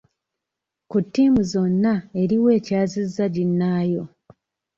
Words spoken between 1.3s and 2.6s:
zonna eriwa